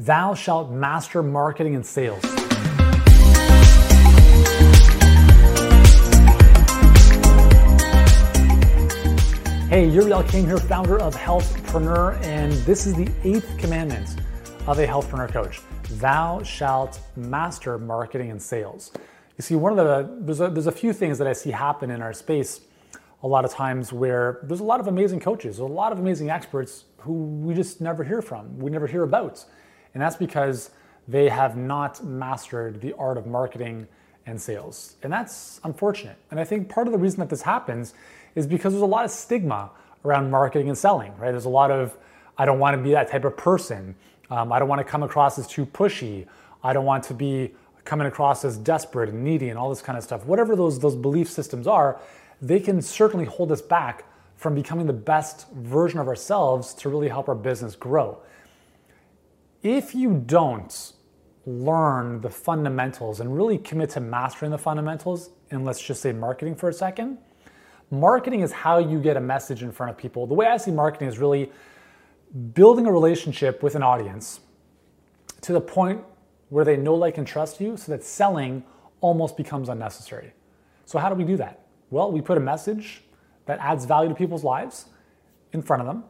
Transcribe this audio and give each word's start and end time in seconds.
Thou 0.00 0.32
shalt 0.32 0.70
master 0.70 1.24
marketing 1.24 1.74
and 1.74 1.84
sales. 1.84 2.22
Hey, 9.68 9.88
Yuri 9.88 10.12
Elkaim 10.12 10.46
here, 10.46 10.58
founder 10.58 11.00
of 11.00 11.16
Healthpreneur, 11.16 12.22
and 12.22 12.52
this 12.52 12.86
is 12.86 12.94
the 12.94 13.10
eighth 13.24 13.58
commandment 13.58 14.20
of 14.68 14.78
a 14.78 14.86
Healthpreneur 14.86 15.32
coach. 15.32 15.62
Thou 15.98 16.44
shalt 16.44 17.00
master 17.16 17.76
marketing 17.76 18.30
and 18.30 18.40
sales. 18.40 18.92
You 19.36 19.42
see, 19.42 19.56
one 19.56 19.76
of 19.76 19.84
the 19.84 20.16
there's 20.20 20.40
a, 20.40 20.48
there's 20.48 20.68
a 20.68 20.72
few 20.72 20.92
things 20.92 21.18
that 21.18 21.26
I 21.26 21.32
see 21.32 21.50
happen 21.50 21.90
in 21.90 22.02
our 22.02 22.12
space 22.12 22.60
a 23.24 23.26
lot 23.26 23.44
of 23.44 23.50
times 23.50 23.92
where 23.92 24.38
there's 24.44 24.60
a 24.60 24.64
lot 24.64 24.78
of 24.78 24.86
amazing 24.86 25.18
coaches, 25.18 25.58
a 25.58 25.64
lot 25.64 25.90
of 25.90 25.98
amazing 25.98 26.30
experts 26.30 26.84
who 26.98 27.14
we 27.14 27.52
just 27.52 27.80
never 27.80 28.04
hear 28.04 28.22
from, 28.22 28.60
we 28.60 28.70
never 28.70 28.86
hear 28.86 29.02
about. 29.02 29.44
And 29.94 30.02
that's 30.02 30.16
because 30.16 30.70
they 31.06 31.28
have 31.28 31.56
not 31.56 32.04
mastered 32.04 32.80
the 32.80 32.92
art 32.94 33.16
of 33.16 33.26
marketing 33.26 33.88
and 34.26 34.40
sales. 34.40 34.96
And 35.02 35.12
that's 35.12 35.60
unfortunate. 35.64 36.16
And 36.30 36.38
I 36.38 36.44
think 36.44 36.68
part 36.68 36.86
of 36.86 36.92
the 36.92 36.98
reason 36.98 37.20
that 37.20 37.30
this 37.30 37.42
happens 37.42 37.94
is 38.34 38.46
because 38.46 38.74
there's 38.74 38.82
a 38.82 38.86
lot 38.86 39.04
of 39.04 39.10
stigma 39.10 39.70
around 40.04 40.30
marketing 40.30 40.68
and 40.68 40.76
selling, 40.76 41.16
right? 41.18 41.30
There's 41.30 41.46
a 41.46 41.50
lot 41.50 41.70
of, 41.70 41.96
I 42.36 42.44
don't 42.44 42.58
want 42.58 42.76
to 42.76 42.82
be 42.82 42.90
that 42.90 43.10
type 43.10 43.24
of 43.24 43.36
person. 43.36 43.94
Um, 44.30 44.52
I 44.52 44.58
don't 44.58 44.68
want 44.68 44.80
to 44.80 44.84
come 44.84 45.02
across 45.02 45.38
as 45.38 45.46
too 45.46 45.64
pushy. 45.64 46.26
I 46.62 46.74
don't 46.74 46.84
want 46.84 47.04
to 47.04 47.14
be 47.14 47.52
coming 47.84 48.06
across 48.06 48.44
as 48.44 48.58
desperate 48.58 49.08
and 49.08 49.24
needy 49.24 49.48
and 49.48 49.58
all 49.58 49.70
this 49.70 49.80
kind 49.80 49.96
of 49.96 50.04
stuff. 50.04 50.26
Whatever 50.26 50.54
those, 50.54 50.78
those 50.78 50.94
belief 50.94 51.30
systems 51.30 51.66
are, 51.66 51.98
they 52.42 52.60
can 52.60 52.82
certainly 52.82 53.24
hold 53.24 53.50
us 53.50 53.62
back 53.62 54.04
from 54.36 54.54
becoming 54.54 54.86
the 54.86 54.92
best 54.92 55.50
version 55.52 55.98
of 55.98 56.06
ourselves 56.06 56.74
to 56.74 56.90
really 56.90 57.08
help 57.08 57.28
our 57.28 57.34
business 57.34 57.74
grow 57.74 58.18
if 59.62 59.94
you 59.94 60.22
don't 60.26 60.92
learn 61.46 62.20
the 62.20 62.30
fundamentals 62.30 63.20
and 63.20 63.34
really 63.34 63.58
commit 63.58 63.90
to 63.90 64.00
mastering 64.00 64.50
the 64.50 64.58
fundamentals, 64.58 65.30
and 65.50 65.64
let's 65.64 65.80
just 65.80 66.02
say 66.02 66.12
marketing 66.12 66.54
for 66.54 66.68
a 66.68 66.72
second, 66.72 67.18
marketing 67.90 68.40
is 68.40 68.52
how 68.52 68.78
you 68.78 69.00
get 69.00 69.16
a 69.16 69.20
message 69.20 69.62
in 69.62 69.72
front 69.72 69.90
of 69.90 69.96
people. 69.96 70.26
The 70.26 70.34
way 70.34 70.46
I 70.46 70.58
see 70.58 70.70
marketing 70.70 71.08
is 71.08 71.18
really 71.18 71.50
building 72.52 72.86
a 72.86 72.92
relationship 72.92 73.62
with 73.62 73.74
an 73.74 73.82
audience 73.82 74.40
to 75.40 75.52
the 75.52 75.60
point 75.60 76.02
where 76.50 76.64
they 76.64 76.76
know, 76.76 76.94
like, 76.94 77.18
and 77.18 77.26
trust 77.26 77.60
you 77.60 77.76
so 77.76 77.92
that 77.92 78.04
selling 78.04 78.64
almost 79.00 79.36
becomes 79.36 79.68
unnecessary. 79.68 80.32
So, 80.84 80.98
how 80.98 81.08
do 81.08 81.14
we 81.14 81.24
do 81.24 81.36
that? 81.36 81.60
Well, 81.90 82.12
we 82.12 82.20
put 82.20 82.36
a 82.36 82.40
message 82.40 83.02
that 83.46 83.58
adds 83.60 83.84
value 83.84 84.08
to 84.08 84.14
people's 84.14 84.44
lives 84.44 84.86
in 85.52 85.62
front 85.62 85.80
of 85.80 85.86
them 85.86 86.04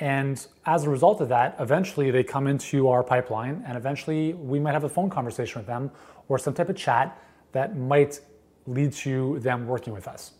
and 0.00 0.44
as 0.66 0.84
a 0.84 0.90
result 0.90 1.20
of 1.20 1.28
that, 1.28 1.56
eventually 1.60 2.10
they 2.10 2.24
come 2.24 2.46
into 2.46 2.88
our 2.88 3.02
pipeline, 3.02 3.62
and 3.66 3.76
eventually 3.76 4.34
we 4.34 4.58
might 4.58 4.72
have 4.72 4.84
a 4.84 4.88
phone 4.88 5.10
conversation 5.10 5.60
with 5.60 5.66
them 5.66 5.90
or 6.28 6.38
some 6.38 6.54
type 6.54 6.68
of 6.68 6.76
chat 6.76 7.18
that 7.52 7.76
might 7.76 8.20
lead 8.66 8.92
to 8.92 9.38
them 9.40 9.66
working 9.66 9.92
with 9.92 10.08
us. 10.08 10.32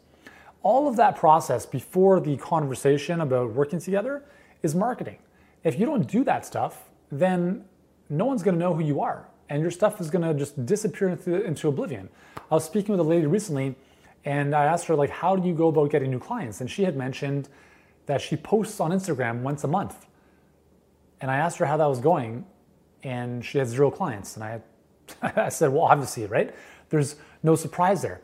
All 0.62 0.88
of 0.88 0.96
that 0.96 1.16
process 1.16 1.66
before 1.66 2.20
the 2.20 2.36
conversation 2.36 3.20
about 3.20 3.52
working 3.52 3.80
together 3.80 4.22
is 4.62 4.74
marketing. 4.74 5.18
If 5.64 5.78
you 5.78 5.86
don't 5.86 6.06
do 6.06 6.24
that 6.24 6.46
stuff, 6.46 6.90
then 7.10 7.64
no 8.08 8.24
one's 8.24 8.42
gonna 8.42 8.58
know 8.58 8.74
who 8.74 8.82
you 8.82 9.00
are, 9.00 9.28
and 9.48 9.60
your 9.60 9.70
stuff 9.70 10.00
is 10.00 10.10
gonna 10.10 10.34
just 10.34 10.64
disappear 10.66 11.08
into, 11.08 11.44
into 11.44 11.68
oblivion. 11.68 12.08
I 12.50 12.54
was 12.54 12.64
speaking 12.64 12.92
with 12.92 13.00
a 13.00 13.08
lady 13.08 13.26
recently, 13.26 13.74
and 14.24 14.54
I 14.54 14.66
asked 14.66 14.86
her, 14.86 14.94
like, 14.94 15.10
how 15.10 15.34
do 15.36 15.48
you 15.48 15.54
go 15.54 15.68
about 15.68 15.90
getting 15.90 16.10
new 16.10 16.20
clients? 16.20 16.60
And 16.60 16.70
she 16.70 16.84
had 16.84 16.96
mentioned 16.96 17.48
that 18.06 18.20
she 18.20 18.36
posts 18.36 18.80
on 18.80 18.90
Instagram 18.90 19.42
once 19.42 19.64
a 19.64 19.68
month. 19.68 20.06
And 21.20 21.30
I 21.30 21.36
asked 21.36 21.58
her 21.58 21.66
how 21.66 21.76
that 21.76 21.86
was 21.86 22.00
going, 22.00 22.44
and 23.02 23.44
she 23.44 23.58
had 23.58 23.68
zero 23.68 23.90
clients. 23.90 24.36
And 24.36 24.44
I, 24.44 24.60
I 25.22 25.48
said, 25.48 25.72
well, 25.72 25.84
obviously, 25.84 26.26
right? 26.26 26.54
There's 26.90 27.16
no 27.42 27.54
surprise 27.54 28.02
there. 28.02 28.20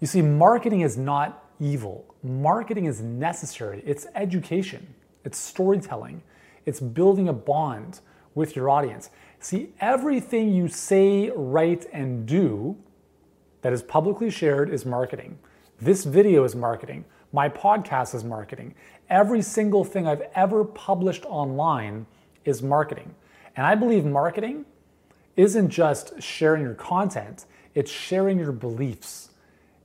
You 0.00 0.06
see, 0.06 0.22
marketing 0.22 0.80
is 0.80 0.96
not 0.96 1.50
evil. 1.60 2.14
Marketing 2.22 2.86
is 2.86 3.00
necessary. 3.00 3.82
It's 3.86 4.06
education, 4.14 4.94
it's 5.24 5.38
storytelling, 5.38 6.22
it's 6.66 6.80
building 6.80 7.28
a 7.28 7.32
bond 7.32 8.00
with 8.34 8.56
your 8.56 8.70
audience. 8.70 9.10
See, 9.38 9.70
everything 9.80 10.52
you 10.52 10.68
say, 10.68 11.30
write, 11.34 11.86
and 11.92 12.26
do 12.26 12.76
that 13.62 13.72
is 13.72 13.82
publicly 13.82 14.30
shared 14.30 14.70
is 14.70 14.84
marketing. 14.84 15.38
This 15.80 16.04
video 16.04 16.44
is 16.44 16.54
marketing. 16.54 17.04
My 17.32 17.48
podcast 17.48 18.14
is 18.14 18.24
marketing. 18.24 18.74
Every 19.08 19.42
single 19.42 19.84
thing 19.84 20.06
I've 20.06 20.22
ever 20.34 20.64
published 20.64 21.24
online 21.26 22.06
is 22.44 22.62
marketing. 22.62 23.14
And 23.56 23.66
I 23.66 23.74
believe 23.74 24.04
marketing 24.04 24.64
isn't 25.36 25.70
just 25.70 26.20
sharing 26.22 26.62
your 26.62 26.74
content, 26.74 27.46
it's 27.74 27.90
sharing 27.90 28.38
your 28.38 28.52
beliefs. 28.52 29.30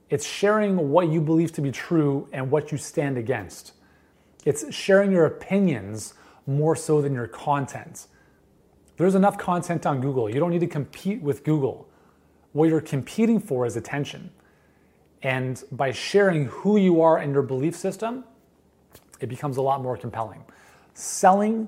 It's 0.10 0.26
sharing 0.26 0.92
what 0.92 1.10
you 1.10 1.20
believe 1.20 1.52
to 1.54 1.62
be 1.62 1.72
true 1.72 2.30
and 2.32 2.52
what 2.52 2.72
you 2.72 2.78
stand 2.78 3.18
against. 3.18 3.74
It's 4.46 4.74
sharing 4.74 5.12
your 5.12 5.26
opinions 5.26 6.14
more 6.46 6.76
so 6.76 7.02
than 7.02 7.14
your 7.14 7.28
content. 7.28 8.08
There's 8.98 9.16
enough 9.16 9.38
content 9.38 9.86
on 9.86 10.02
Google. 10.02 10.30
You 10.30 10.40
don't 10.40 10.52
need 10.52 10.60
to 10.60 10.68
compete 10.68 11.22
with 11.22 11.44
Google. 11.44 11.90
What 12.54 12.70
you're 12.70 12.82
competing 12.82 13.40
for 13.40 13.66
is 13.66 13.76
attention. 13.76 14.30
And 15.26 15.64
by 15.72 15.92
sharing 15.92 16.46
who 16.46 16.78
you 16.78 17.02
are 17.02 17.18
and 17.18 17.34
your 17.34 17.42
belief 17.42 17.76
system, 17.76 18.26
it 19.20 19.28
becomes 19.28 19.58
a 19.58 19.62
lot 19.64 19.82
more 19.82 19.98
compelling. 19.98 20.44
Selling 20.94 21.68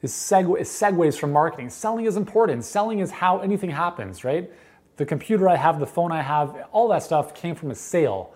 is, 0.00 0.10
is 0.10 0.68
segues 0.70 1.18
from 1.18 1.30
marketing. 1.30 1.68
Selling 1.68 2.06
is 2.06 2.16
important. 2.16 2.64
Selling 2.64 3.00
is 3.00 3.10
how 3.10 3.40
anything 3.40 3.68
happens, 3.68 4.24
right? 4.24 4.50
The 4.96 5.04
computer 5.04 5.46
I 5.46 5.56
have, 5.56 5.78
the 5.78 5.86
phone 5.86 6.10
I 6.10 6.22
have, 6.22 6.56
all 6.72 6.88
that 6.88 7.02
stuff 7.02 7.34
came 7.34 7.54
from 7.54 7.70
a 7.70 7.74
sale 7.74 8.32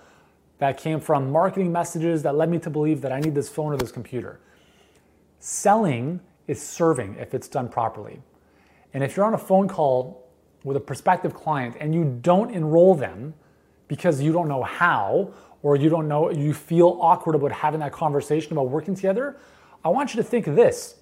that 0.58 0.76
came 0.76 1.00
from 1.00 1.32
marketing 1.32 1.72
messages 1.72 2.22
that 2.24 2.34
led 2.34 2.50
me 2.50 2.58
to 2.58 2.68
believe 2.68 3.00
that 3.00 3.12
I 3.12 3.20
need 3.20 3.34
this 3.34 3.48
phone 3.48 3.72
or 3.72 3.78
this 3.78 3.92
computer. 3.92 4.40
Selling 5.38 6.20
is 6.46 6.60
serving 6.60 7.16
if 7.18 7.32
it's 7.32 7.48
done 7.48 7.70
properly. 7.70 8.20
And 8.92 9.02
if 9.02 9.16
you're 9.16 9.24
on 9.24 9.32
a 9.32 9.38
phone 9.38 9.68
call 9.68 10.21
with 10.64 10.76
a 10.76 10.80
prospective 10.80 11.34
client 11.34 11.76
and 11.80 11.94
you 11.94 12.18
don't 12.22 12.50
enroll 12.52 12.94
them 12.94 13.34
because 13.88 14.20
you 14.20 14.32
don't 14.32 14.48
know 14.48 14.62
how 14.62 15.32
or 15.62 15.76
you 15.76 15.88
don't 15.88 16.08
know, 16.08 16.30
you 16.30 16.52
feel 16.52 16.98
awkward 17.00 17.34
about 17.34 17.52
having 17.52 17.80
that 17.80 17.92
conversation 17.92 18.52
about 18.52 18.68
working 18.68 18.94
together, 18.94 19.36
I 19.84 19.88
want 19.88 20.14
you 20.14 20.22
to 20.22 20.28
think 20.28 20.46
of 20.46 20.56
this. 20.56 20.96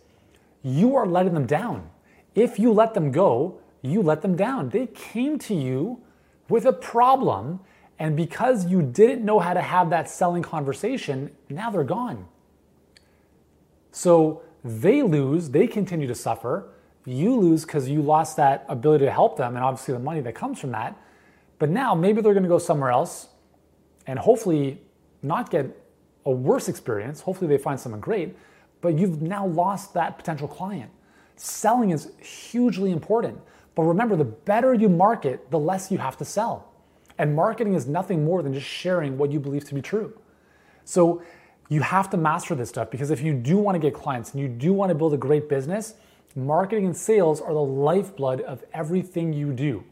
You 0.63 0.97
are 0.97 1.07
letting 1.07 1.35
them 1.35 1.47
down. 1.47 1.91
If 2.35 2.59
you 2.59 2.73
let 2.73 2.95
them 2.95 3.11
go, 3.11 3.59
you 3.83 4.03
let 4.03 4.23
them 4.23 4.37
down. 4.37 4.69
They 4.69 4.87
came 4.87 5.39
to 5.41 5.55
you 5.55 6.01
with 6.49 6.67
a 6.67 6.73
problem, 6.73 7.61
and 7.99 8.17
because 8.17 8.67
you 8.67 8.83
didn't 8.83 9.25
know 9.25 9.39
how 9.39 9.55
to 9.55 9.63
have 9.63 9.91
that 9.91 10.11
selling 10.11 10.43
conversation, 10.43 11.31
now 11.49 11.71
they're 11.71 11.85
gone. 11.85 12.27
So 13.93 14.43
they 14.63 15.03
lose, 15.03 15.51
they 15.51 15.67
continue 15.67 16.07
to 16.07 16.15
suffer. 16.15 16.69
You 17.11 17.35
lose 17.35 17.65
because 17.65 17.89
you 17.89 18.03
lost 18.03 18.37
that 18.37 18.65
ability 18.69 19.05
to 19.05 19.11
help 19.11 19.37
them, 19.37 19.57
and 19.57 19.65
obviously 19.65 19.95
the 19.95 20.01
money 20.01 20.21
that 20.21 20.35
comes 20.35 20.61
from 20.61 20.71
that. 20.73 20.97
But 21.59 21.69
now 21.69 21.95
maybe 21.95 22.23
they're 22.23 22.35
going 22.35 22.45
to 22.45 22.49
go 22.49 22.59
somewhere 22.59 22.91
else 22.91 23.29
and 24.07 24.19
hopefully 24.19 24.81
not 25.23 25.51
get 25.51 25.67
a 26.25 26.31
worse 26.31 26.69
experience. 26.69 27.21
Hopefully 27.21 27.49
they 27.49 27.61
find 27.61 27.81
someone 27.81 28.01
great, 28.01 28.37
but 28.81 28.97
you've 28.97 29.21
now 29.23 29.47
lost 29.47 29.93
that 29.95 30.19
potential 30.19 30.47
client. 30.47 30.91
Selling 31.35 31.91
is 31.91 32.13
hugely 32.21 32.93
important. 32.93 33.41
But 33.75 33.83
remember, 33.83 34.15
the 34.15 34.25
better 34.25 34.73
you 34.73 34.89
market, 34.89 35.51
the 35.51 35.59
less 35.59 35.91
you 35.91 35.99
have 35.99 36.17
to 36.19 36.25
sell. 36.25 36.73
And 37.19 37.35
marketing 37.35 37.75
is 37.75 37.87
nothing 37.87 38.25
more 38.25 38.43
than 38.43 38.55
just 38.55 38.67
sharing 38.67 39.19
what 39.19 39.33
you 39.33 39.41
believe 39.41 39.65
to 39.65 39.75
be 39.75 39.83
true. 39.83 40.17
So 40.85 41.23
you 41.69 41.81
have 41.83 42.09
to 42.11 42.17
master 42.17 42.55
this 42.55 42.69
stuff 42.69 42.91
because 42.91 43.11
if 43.11 43.21
you 43.21 43.35
do 43.35 43.59
want 43.59 43.75
to 43.75 43.79
get 43.81 43.95
clients 43.95 44.33
and 44.33 44.41
you 44.41 44.49
do 44.49 44.73
want 44.73 44.91
to 44.91 44.95
build 44.95 45.13
a 45.15 45.17
great 45.17 45.49
business, 45.49 45.95
marketing 46.37 46.87
and 46.87 46.97
sales 46.97 47.41
are 47.41 47.53
the 47.53 47.61
lifeblood 47.61 48.41
of 48.41 48.65
everything 48.73 49.33
you 49.33 49.53
do. 49.53 49.85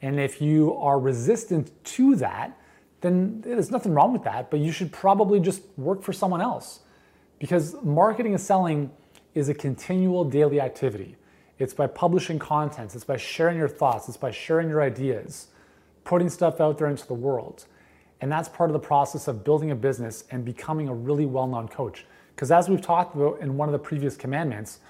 And 0.00 0.20
if 0.20 0.40
you 0.40 0.74
are 0.74 0.98
resistant 0.98 1.72
to 1.84 2.14
that, 2.16 2.56
then 3.00 3.40
there's 3.42 3.70
nothing 3.70 3.92
wrong 3.92 4.12
with 4.12 4.24
that, 4.24 4.50
but 4.50 4.60
you 4.60 4.72
should 4.72 4.92
probably 4.92 5.40
just 5.40 5.62
work 5.76 6.02
for 6.02 6.12
someone 6.12 6.40
else. 6.40 6.80
Because 7.38 7.76
marketing 7.82 8.32
and 8.32 8.40
selling 8.40 8.90
is 9.34 9.48
a 9.48 9.54
continual 9.54 10.24
daily 10.24 10.60
activity. 10.60 11.16
It's 11.58 11.74
by 11.74 11.88
publishing 11.88 12.38
content, 12.38 12.94
it's 12.94 13.04
by 13.04 13.16
sharing 13.16 13.56
your 13.56 13.68
thoughts, 13.68 14.08
it's 14.08 14.16
by 14.16 14.30
sharing 14.30 14.68
your 14.68 14.82
ideas, 14.82 15.48
putting 16.04 16.28
stuff 16.28 16.60
out 16.60 16.78
there 16.78 16.88
into 16.88 17.06
the 17.06 17.14
world. 17.14 17.66
And 18.20 18.30
that's 18.30 18.48
part 18.48 18.70
of 18.70 18.74
the 18.74 18.80
process 18.80 19.28
of 19.28 19.44
building 19.44 19.70
a 19.70 19.76
business 19.76 20.24
and 20.30 20.44
becoming 20.44 20.88
a 20.88 20.94
really 20.94 21.26
well 21.26 21.46
known 21.46 21.68
coach. 21.68 22.04
Because 22.34 22.50
as 22.50 22.68
we've 22.68 22.80
talked 22.80 23.14
about 23.16 23.40
in 23.40 23.56
one 23.56 23.68
of 23.68 23.72
the 23.72 23.78
previous 23.78 24.16
commandments, 24.16 24.80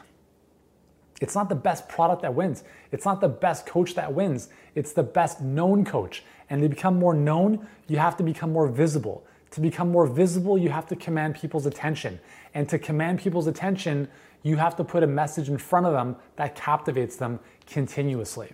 it's 1.20 1.34
not 1.34 1.48
the 1.48 1.54
best 1.54 1.88
product 1.88 2.22
that 2.22 2.34
wins. 2.34 2.64
It's 2.92 3.04
not 3.04 3.20
the 3.20 3.28
best 3.28 3.66
coach 3.66 3.94
that 3.94 4.12
wins. 4.12 4.48
It's 4.74 4.92
the 4.92 5.02
best 5.02 5.40
known 5.40 5.84
coach. 5.84 6.24
And 6.48 6.62
to 6.62 6.68
become 6.68 6.98
more 6.98 7.14
known, 7.14 7.66
you 7.88 7.98
have 7.98 8.16
to 8.18 8.22
become 8.22 8.52
more 8.52 8.68
visible. 8.68 9.26
To 9.52 9.60
become 9.60 9.90
more 9.90 10.06
visible, 10.06 10.56
you 10.56 10.68
have 10.68 10.86
to 10.88 10.96
command 10.96 11.34
people's 11.34 11.66
attention. 11.66 12.20
And 12.54 12.68
to 12.68 12.78
command 12.78 13.20
people's 13.20 13.46
attention, 13.46 14.08
You 14.44 14.56
have 14.56 14.76
to 14.76 14.84
put 14.84 15.02
a 15.02 15.06
message 15.06 15.48
in 15.48 15.58
front 15.58 15.84
of 15.84 15.92
them 15.92 16.14
that 16.36 16.54
captivates 16.54 17.16
them 17.16 17.40
continuously. 17.66 18.52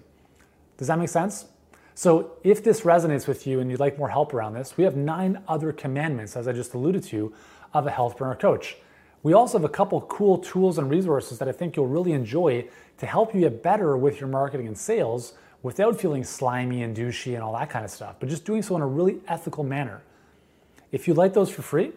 Does 0.79 0.89
that 0.89 0.99
make 0.99 1.11
sense? 1.11 1.45
So, 1.95 2.33
if 2.43 2.65
this 2.65 2.81
resonates 2.81 3.29
with 3.29 3.47
you 3.47 3.61
and 3.61 3.71
you'd 3.71 3.81
like 3.81 3.99
more 3.99 4.09
help 4.09 4.35
around 4.35 4.55
this, 4.55 4.77
we 4.77 4.85
have 4.85 4.97
nine 4.97 5.43
other 5.47 5.73
commandments, 5.73 6.37
as 6.37 6.49
I 6.49 6.53
just 6.53 6.75
alluded 6.75 7.05
to, 7.05 7.33
of 7.73 7.87
a 7.87 7.91
Healthpreneur 7.91 8.41
coach. 8.41 8.77
We 9.25 9.33
also 9.33 9.57
have 9.57 9.65
a 9.65 9.71
couple 9.71 10.03
cool 10.03 10.37
tools 10.37 10.77
and 10.77 10.89
resources 10.91 11.39
that 11.39 11.49
I 11.49 11.53
think 11.53 11.77
you'll 11.77 11.89
really 11.89 12.13
enjoy 12.13 12.67
to 12.99 13.07
help 13.07 13.35
you 13.35 13.41
get 13.41 13.63
better 13.63 13.97
with 13.97 14.21
your 14.21 14.29
marketing 14.29 14.67
and 14.67 14.77
sales 14.77 15.33
without 15.63 15.99
feeling 15.99 16.23
slimy 16.23 16.83
and 16.83 16.95
douchey 16.95 17.33
and 17.33 17.43
all 17.43 17.55
that 17.55 17.71
kind 17.71 17.87
of 17.87 17.91
stuff, 17.91 18.17
but 18.21 18.29
just 18.29 18.45
doing 18.45 18.61
so 18.63 18.77
in 18.77 18.83
a 18.83 18.87
really 18.87 19.21
ethical 19.27 19.65
manner. 19.65 20.03
If 20.93 21.09
you'd 21.09 21.17
like 21.17 21.33
those 21.33 21.49
for 21.49 21.63
free, 21.63 21.93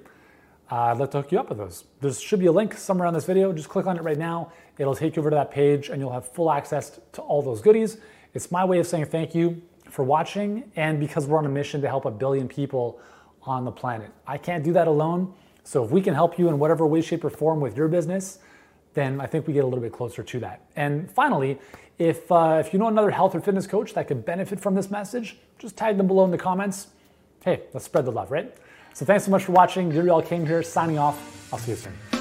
uh, 0.72 0.76
I'd 0.76 0.98
like 1.00 1.12
to 1.12 1.22
hook 1.22 1.34
you 1.34 1.40
up 1.40 1.50
with 1.50 1.58
those. 1.58 1.84
There 2.00 2.14
should 2.14 2.40
be 2.40 2.46
a 2.46 2.52
link 2.52 2.74
somewhere 2.76 3.06
on 3.06 3.14
this 3.14 3.26
video. 3.26 3.52
Just 3.52 3.68
click 3.68 3.88
on 3.88 3.98
it 3.98 4.04
right 4.04 4.18
now. 4.18 4.54
It'll 4.78 4.96
take 4.96 5.18
you 5.18 5.22
over 5.22 5.30
to 5.30 5.36
that 5.36 5.52
page 5.52 5.90
and 5.90 6.00
you'll 6.00 6.14
have 6.14 6.32
full 6.32 6.50
access 6.50 6.98
to 7.12 7.22
all 7.22 7.42
those 7.42 7.60
goodies. 7.60 7.98
It's 8.34 8.52
my 8.52 8.64
way 8.64 8.80
of 8.80 8.88
saying 8.88 9.08
thank 9.08 9.36
you 9.36 9.62
for 9.90 10.04
watching 10.04 10.72
and 10.78 10.98
because 10.98 11.28
we're 11.28 11.38
on 11.38 11.46
a 11.46 11.50
mission 11.50 11.82
to 11.82 11.90
help 11.90 12.06
a 12.06 12.12
billion 12.12 12.48
people 12.48 13.02
on 13.44 13.66
the 13.66 13.72
planet. 13.72 14.12
I 14.26 14.38
can't 14.38 14.64
do 14.64 14.72
that 14.74 14.88
alone. 14.88 15.34
So 15.68 15.84
if 15.84 15.92
we 15.92 16.02
can 16.02 16.14
help 16.14 16.40
you 16.40 16.48
in 16.48 16.60
whatever 16.60 16.88
way, 16.88 17.02
shape, 17.02 17.26
or 17.26 17.30
form 17.30 17.60
with 17.60 17.76
your 17.76 17.90
business, 17.90 18.40
then 18.94 19.20
I 19.20 19.26
think 19.26 19.48
we 19.48 19.54
get 19.54 19.66
a 19.66 19.68
little 19.68 19.84
bit 19.84 19.92
closer 19.92 20.24
to 20.24 20.40
that. 20.40 20.62
And 20.78 21.12
finally, 21.12 21.60
if, 22.00 22.32
uh, 22.32 22.64
if 22.66 22.72
you 22.72 22.80
know 22.80 22.88
another 22.88 23.12
health 23.12 23.36
or 23.36 23.42
fitness 23.42 23.68
coach 23.68 23.94
that 23.96 24.08
could 24.08 24.24
benefit 24.24 24.62
from 24.62 24.76
this 24.76 24.90
message, 24.90 25.36
just 25.60 25.76
tag 25.76 25.98
them 25.98 26.08
below 26.08 26.24
in 26.24 26.32
the 26.32 26.38
comments. 26.38 26.88
Hey, 27.44 27.64
let's 27.74 27.86
spread 27.86 28.06
the 28.06 28.14
love, 28.14 28.32
right? 28.32 28.56
So 28.94 29.06
thanks 29.06 29.26
so 29.26 29.32
much 29.32 29.44
for 29.44 29.52
watching. 29.52 29.92
Yuri 29.92 30.08
Elkaim 30.08 30.48
here 30.48 30.64
signing 30.64 31.00
off. 31.00 31.52
I'll 31.52 31.60
see 31.60 31.72
you 31.72 31.78
soon. 31.78 32.17